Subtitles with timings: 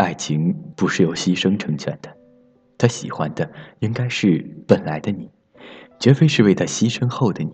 [0.00, 2.08] 爱情不是由牺牲成全的，
[2.78, 3.46] 他喜欢的
[3.80, 5.30] 应该是本来的你，
[5.98, 7.52] 绝非是为他牺牲后的你。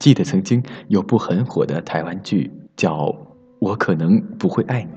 [0.00, 3.06] 记得曾经有部很火的台湾剧，叫
[3.60, 4.90] 《我可能不会爱你》，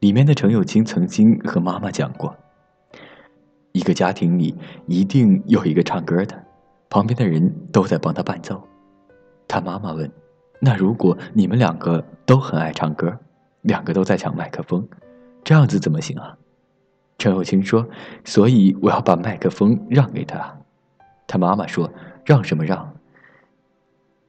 [0.00, 2.36] 里面的程又青曾经和妈妈讲过，
[3.72, 4.54] 一个家庭里
[4.86, 6.38] 一定有一个唱歌的，
[6.90, 8.62] 旁边的人都在帮他伴奏。
[9.48, 10.12] 他妈妈问
[10.60, 13.18] ：“那如果你们两个都很爱唱歌，
[13.62, 14.86] 两个都在抢麦克风，
[15.44, 16.36] 这样子怎么行啊？”
[17.18, 17.88] 陈友清说
[18.24, 20.56] ：“所以我要把麦克风让给他。”
[21.26, 21.92] 他妈妈说
[22.24, 22.94] ：“让什么让？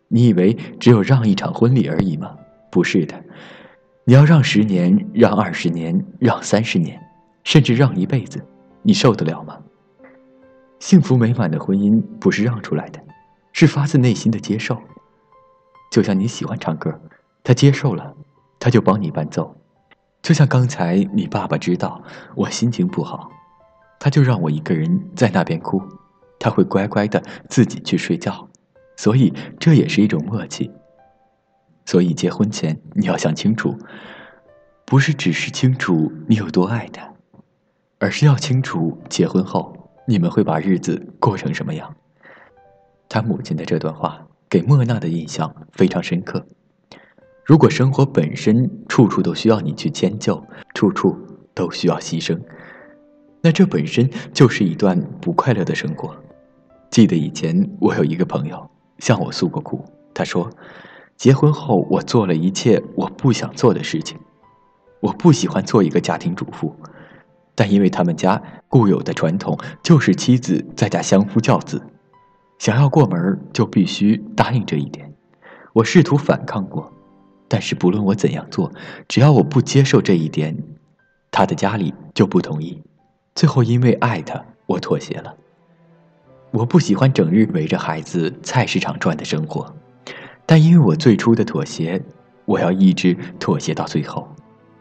[0.07, 2.35] 你以为只有让一场婚礼而已吗？
[2.71, 3.15] 不是的，
[4.05, 6.99] 你要让十年，让二十年，让三十年，
[7.43, 8.43] 甚至让一辈子，
[8.81, 9.57] 你受得了吗？
[10.79, 12.99] 幸福美满的婚姻不是让出来的，
[13.53, 14.81] 是发自内心的接受。”
[15.91, 16.99] 就像你喜欢唱歌，
[17.43, 18.13] 他接受了，
[18.59, 19.55] 他就帮你伴奏；
[20.21, 22.03] 就像刚才你爸爸知道
[22.35, 23.31] 我心情不好，
[23.99, 25.81] 他就让我一个人在那边哭，
[26.37, 28.47] 他会乖乖的自己去睡觉。
[28.97, 30.69] 所以这也是一种默契。
[31.85, 33.77] 所以结婚前你要想清楚，
[34.85, 37.09] 不是只是清楚你有多爱他，
[37.97, 39.73] 而是要清楚结婚后
[40.05, 41.95] 你们会把日子过成什么样。
[43.07, 44.25] 他母亲的这段话。
[44.49, 46.43] 给莫娜的印象非常深刻。
[47.49, 50.39] 如果生活本身处处都需要你去迁就，
[50.75, 51.17] 处处
[51.55, 52.39] 都需要牺牲，
[53.41, 56.15] 那这本身就是一段不快乐的生活。
[56.91, 59.83] 记得以前我有一个朋友向我诉过苦，
[60.13, 60.47] 他说
[61.17, 64.15] ：“结婚后我做了一切我不想做的事情，
[64.99, 66.75] 我不喜欢做一个家庭主妇，
[67.55, 71.81] 但因为他们家固有的传统就是妻子在家相夫教子。”
[72.59, 75.11] 想要过门就必须答应这一点。
[75.73, 76.93] 我试图反抗过，
[77.49, 78.71] 但是不论我怎样做，
[79.09, 80.55] 只要我不接受这一点，
[81.31, 82.81] 他的家里就不同意。
[83.35, 85.35] 最后因为爱他，我妥协了。
[86.51, 89.75] 我不喜欢整日围着孩子菜市场转的生活，
[90.45, 92.01] 但因为我最初的妥协，
[92.45, 94.27] 我要一直妥协到最后。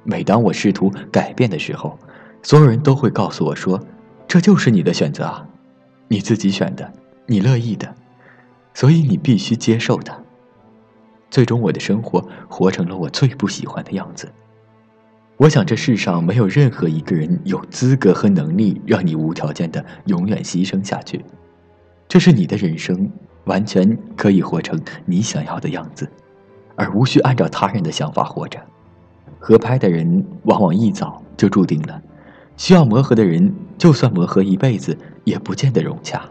[0.04, 1.98] 每当我试图改变的时候，
[2.42, 3.80] 所有人都会告诉我说
[4.28, 5.46] ：“这就是你的选择啊，
[6.06, 6.92] 你自己选的。”
[7.30, 7.94] 你乐意的，
[8.72, 10.18] 所以你必须接受它。
[11.30, 14.28] 最终，我的生活活成了我最不喜欢的样子。
[15.36, 21.24] 我想，这世上没有任何一个人有资格和能力让你无条件的永远牺牲下去。
[22.08, 23.08] 这是你的人生，
[23.44, 26.10] 完全可以活成你想要的样子，
[26.74, 28.58] 而无需按照他人的想法活着。
[29.38, 32.02] 合拍的人往往一早就注定了，
[32.56, 36.24] 需要磨合的人，就算磨合一辈子，也不见得融洽。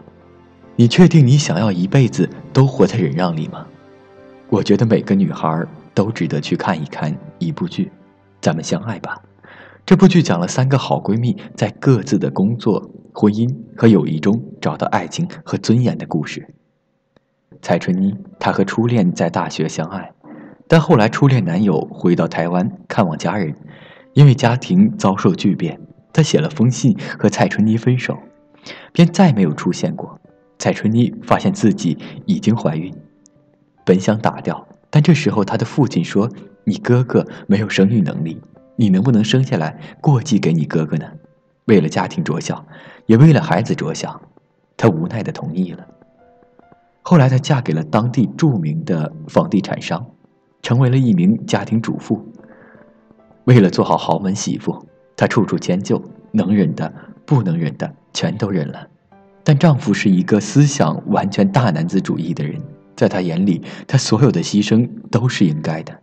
[0.76, 3.66] 你确定你想要一辈子都活在忍让里吗？
[4.50, 7.84] 我觉得每个女孩都值得去看一看一部剧，
[8.40, 9.20] 《咱们相爱吧》。
[9.84, 16.54] 这部剧讲了三个好闺蜜在各自的工作、婚姻和友谊中找到爱情和尊严的故事。
[17.60, 20.12] 蔡春妮，她和初恋在大学相爱，
[20.66, 23.54] 但后来初恋男友回到台湾看望家人，
[24.14, 25.78] 因为家庭遭受巨变，
[26.12, 28.18] 他写了封信和蔡春妮分手，
[28.92, 30.18] 便再没有出现过。
[30.58, 32.94] 蔡春妮发现自己已经怀孕，
[33.88, 36.30] 本想打掉，但这时候他的父亲说
[36.62, 38.38] ：“你哥哥没有生育能力，
[38.76, 41.06] 你能不能生下来过继给你哥哥呢？”
[41.64, 42.62] 为了家庭着想，
[43.06, 44.20] 也为了孩子着想，
[44.76, 45.86] 她无奈的同意了。
[47.00, 50.04] 后来，她嫁给了当地著名的房地产商，
[50.60, 52.22] 成为了一名家庭主妇。
[53.44, 55.98] 为了做好豪门媳妇，她处处迁就，
[56.30, 56.92] 能忍的、
[57.24, 58.86] 不能忍的，全都忍了。
[59.42, 62.60] 但丈夫是一个思想完全大男子主义的人，
[62.98, 65.96] 在他眼里，他所有的牺牲都是应该的，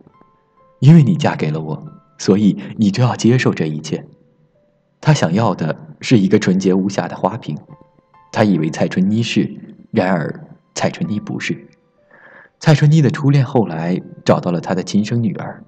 [0.80, 1.86] 因为你嫁给了我，
[2.16, 4.02] 所以你就要接受这一切。
[4.98, 7.54] 他想要的是一个纯洁无瑕的花瓶，
[8.32, 9.46] 他以为蔡春妮是，
[9.90, 11.68] 然而蔡春妮不是。
[12.60, 15.62] 蔡春妮的初恋后来找到了她的亲生女儿，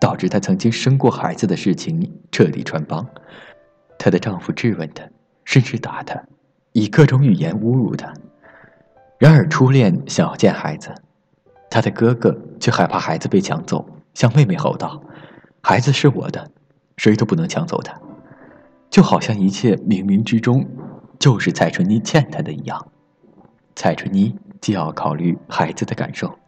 [0.00, 3.04] 导致她曾经生过孩子的事情彻底穿帮。
[3.98, 5.02] 她的丈夫质问她，
[5.44, 6.22] 甚至打她。
[6.72, 8.14] 以各种语言侮辱她。
[9.20, 10.94] 然而，初恋想要见孩子，
[11.70, 14.98] 他的哥哥却害怕孩子被抢走，向妹妹吼道
[15.60, 16.50] ：“孩子是我的，
[16.96, 18.00] 谁都不能抢走他。”
[18.88, 20.66] 就好像一切冥冥之中
[21.18, 22.88] 就是蔡春妮欠他的一样。
[23.76, 26.38] 蔡春妮既要考虑孩子的感受，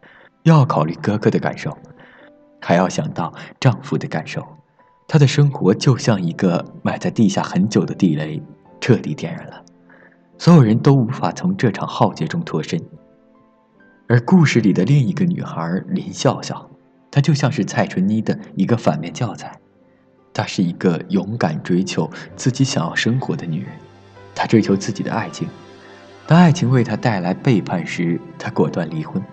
[0.41, 1.77] 又要考虑哥哥的感受，
[2.59, 4.43] 还要想到丈夫的感受。
[5.07, 8.41] 她的生活就像一个埋在地下很久的地雷，
[8.81, 9.63] 彻底点燃了。
[10.43, 12.77] 所有人都无法从这场浩劫中脱身，
[14.09, 16.69] 而故事里的另一个女孩林笑笑，
[17.09, 19.57] 她就像是蔡春妮的一个反面教材。
[20.33, 23.69] 她是一个勇敢追求自己想要生活的女人，
[24.35, 25.47] 她追求自己的爱情。
[26.27, 29.23] 当爱情为她带来背叛时，她果断离婚。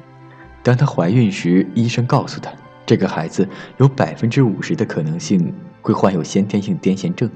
[0.63, 2.53] 当她怀孕时，医生告诉她，
[2.87, 3.49] 这个孩子
[3.79, 5.53] 有百分之五十的可能性
[5.83, 7.29] 会患有先天性癫痫症。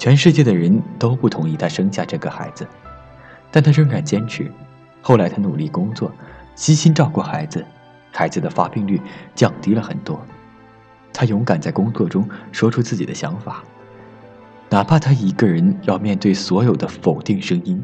[0.00, 2.66] 全世界的人都不同意她生下这个孩子，
[3.50, 4.50] 但他仍然坚持。
[5.00, 6.12] 后来，他努力工作，
[6.54, 7.64] 悉心照顾孩子，
[8.12, 9.00] 孩子的发病率
[9.34, 10.20] 降低了很多。
[11.12, 13.64] 他勇敢在工作中说出自己的想法，
[14.68, 17.82] 哪怕他一个人要面对所有的否定声音。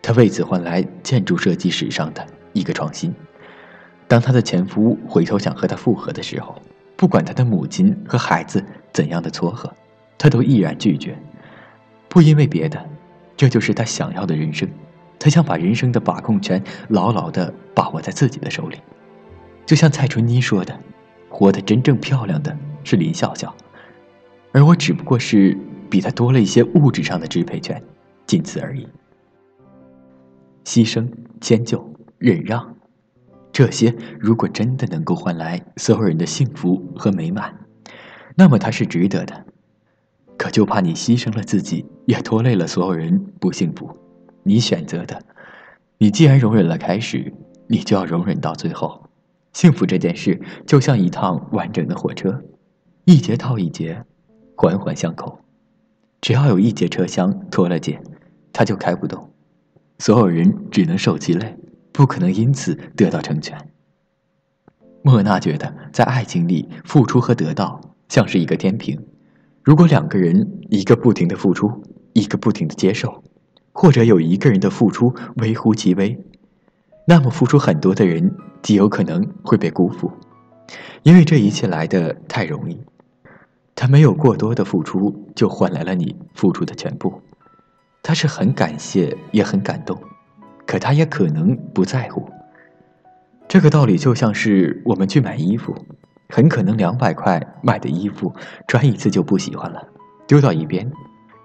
[0.00, 3.12] 他为此换来建筑设计史上的一个创新。
[4.06, 6.54] 当她的前夫回头想和她复合的时候，
[6.96, 9.68] 不管她的母亲和孩子怎样的撮合，
[10.16, 11.18] 她都毅然拒绝。
[12.08, 12.88] 不因为别的，
[13.36, 14.68] 这就是他想要的人生。
[15.18, 18.78] 他想把人生的把控权牢牢地把握在自己的手里。
[19.64, 20.78] 就像蔡春妮说的。
[21.28, 23.54] 活得真正漂亮的是林笑笑，
[24.52, 25.58] 而我只不过是
[25.90, 27.82] 比她多了一些物质上的支配权，
[28.24, 28.88] 仅此而已。
[30.64, 31.06] 牺牲、
[31.42, 32.74] 迁就、忍让，
[33.52, 37.54] 这些如果真的能够换来所有人的幸福和美满，
[38.34, 39.44] 那么他是值得的。
[40.36, 43.96] 可就怕你牺牲了自己，也拖累了所有人不幸福。
[44.42, 45.20] 你选择的，
[45.98, 47.32] 你既然容忍了开始，
[47.68, 49.02] 你就要容忍到最后。
[49.52, 52.44] 幸福这件事就像一趟完整的火车，
[53.06, 54.04] 一节套一节，
[54.54, 55.38] 环环相扣。
[56.20, 58.00] 只要有一节车厢脱了节，
[58.52, 59.30] 它就开不动。
[59.98, 61.56] 所有人只能受其累，
[61.90, 63.56] 不可能因此得到成全。
[65.02, 69.02] 莫娜觉得，在爱情里，付出和得到像是一个天平。
[69.66, 71.82] 如果两个人一个不停的付出，
[72.12, 73.24] 一个不停的接受，
[73.72, 76.16] 或者有一个人的付出微乎其微。
[77.04, 78.32] 那么，付出很多的人
[78.62, 80.12] 极有可能会被辜负，
[81.02, 82.80] 因为这一切来的太容易。
[83.74, 87.20] 他没有过多的付出，就换来了你付出的全部。
[88.04, 90.00] 他是很感谢，也很感动，
[90.64, 92.30] 可他也可能不在乎。
[93.48, 95.74] 这个道理就像是我们去买衣服，
[96.28, 98.34] 很可能两百块买的衣服
[98.66, 99.86] 穿一次就不喜欢了，
[100.26, 100.84] 丢到一边；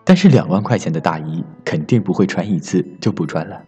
[0.03, 3.61] 但是两万块钱的大衣肯定不会穿一次就不穿了。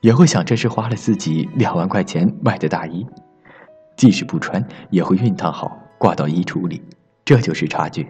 [0.00, 3.04] 也会想这是花了自己两万块钱买的大衣，
[3.96, 6.80] 即使不穿也会熨烫好挂到衣橱里。
[7.24, 8.08] 这就是差距。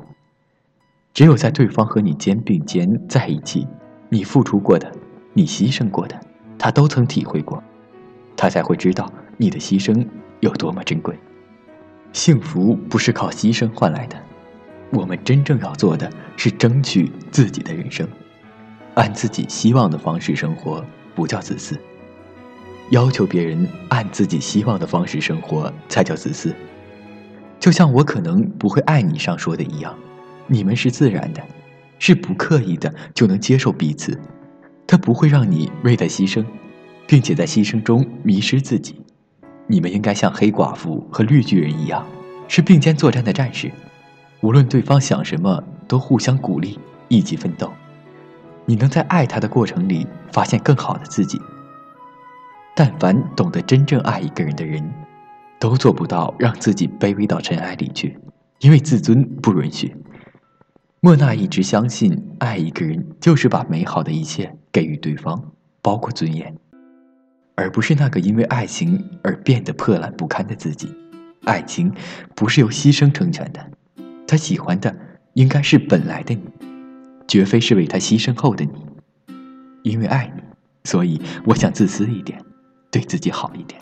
[1.14, 3.66] 只有在对方和你肩并肩在一起，
[4.10, 4.92] 你付出过的，
[5.32, 6.20] 你牺牲过的，
[6.58, 7.60] 他都曾体会过，
[8.36, 10.06] 他才会知道你的牺牲
[10.40, 11.18] 有多么珍贵。
[12.12, 14.16] 幸福不是靠牺牲换来的，
[14.92, 18.08] 我们真正要做的是争取自己的人生，
[18.94, 20.84] 按自己希望的方式生活。
[21.14, 21.76] 不叫自私，
[22.90, 26.54] 要求别人按自己希望的方式生活才叫自私。
[27.58, 29.92] 就像我可能不会爱你上说的一样，
[30.46, 31.42] 你们是自然的，
[31.98, 34.16] 是不刻意的就能接受彼此。
[34.86, 36.44] 他不会让你为他牺牲，
[37.04, 39.02] 并且在牺牲中迷失自己。
[39.70, 42.04] 你们应该像黑寡妇和绿巨人一样，
[42.48, 43.70] 是并肩作战的战士。
[44.40, 46.78] 无论对方想什么，都互相鼓励，
[47.08, 47.70] 一起奋斗。
[48.64, 51.40] 你能在爱他的过程里发现更好的自己。
[52.74, 54.82] 但凡懂得真正爱一个人的人，
[55.58, 58.18] 都做不到让自己卑微到尘埃里去，
[58.60, 59.94] 因为自尊不允许。
[61.00, 65.42] 莫娜一直相信，爱一个人就是把美好的一切给予对方，
[65.82, 66.56] 包括尊严，
[67.58, 70.94] 而不是那个因为爱情而变得破烂不堪的自己。
[71.42, 71.92] 爱情
[72.36, 73.70] 不是由牺牲成全的，
[74.28, 74.96] 他喜欢的
[75.34, 76.42] 应该是本来的你。
[77.26, 78.86] 绝非是为他牺牲后的你，
[79.82, 80.42] 因为爱你，
[80.84, 82.40] 所以我想自私一点，
[82.92, 83.80] 对自己好一点。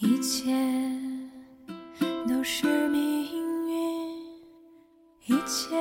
[0.00, 0.50] 一切
[2.26, 3.22] 都是命
[3.68, 4.16] 运，
[5.26, 5.76] 一切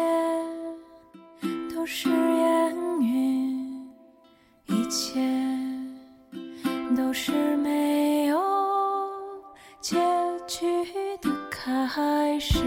[1.82, 3.90] 都是烟云，
[4.68, 5.20] 一切
[6.96, 8.40] 都是没有
[9.80, 9.98] 结
[10.46, 10.64] 局
[11.20, 11.32] 的。
[11.50, 12.60] 开始，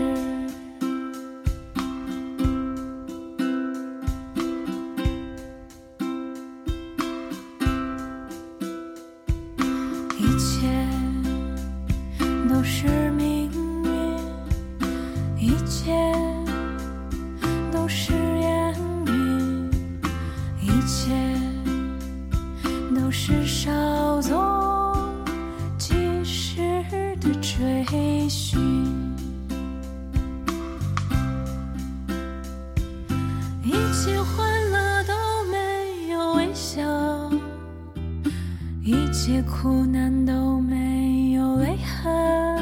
[39.14, 42.60] 一切苦难都没有泪痕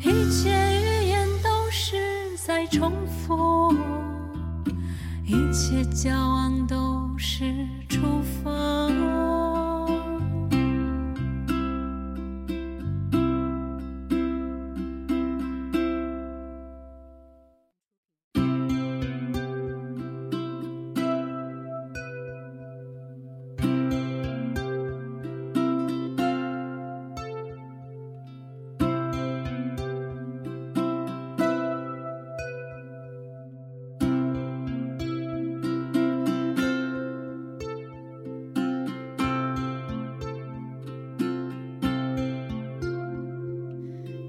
[0.00, 1.96] 一切语言都是
[2.36, 3.72] 在重复
[5.24, 6.65] 一切交往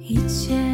[0.10, 0.67] 一切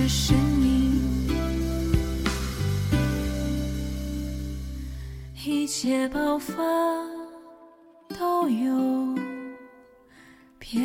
[0.00, 0.98] 只是你。
[5.44, 6.54] 一切爆发
[8.18, 9.14] 都有
[10.58, 10.80] 别